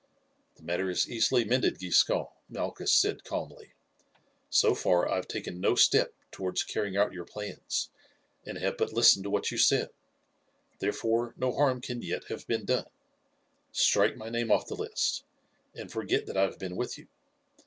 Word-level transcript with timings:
"The 0.55 0.63
matter 0.63 0.89
is 0.89 1.07
easily 1.07 1.45
mended, 1.45 1.77
Giscon," 1.77 2.25
Malchus 2.49 2.91
said 2.91 3.23
calmly. 3.23 3.73
"So 4.49 4.73
far 4.73 5.07
I 5.07 5.17
have 5.17 5.27
taken 5.27 5.61
no 5.61 5.75
step 5.75 6.15
towards 6.31 6.63
carrying 6.63 6.97
out 6.97 7.13
your 7.13 7.23
plans, 7.23 7.91
and 8.43 8.57
have 8.57 8.77
but 8.77 8.93
listened 8.93 9.21
to 9.25 9.29
what 9.29 9.51
you 9.51 9.59
said, 9.59 9.91
therefore, 10.79 11.35
no 11.37 11.51
harm 11.51 11.81
can 11.81 12.01
yet 12.01 12.23
have 12.29 12.47
been 12.47 12.65
done. 12.65 12.89
Strike 13.71 14.17
my 14.17 14.29
name 14.29 14.49
off 14.51 14.65
the 14.65 14.73
list, 14.75 15.23
and 15.75 15.91
forget 15.91 16.25
that 16.25 16.35
I 16.35 16.45
have 16.45 16.57
been 16.57 16.75
with 16.75 16.97
you. 16.97 17.07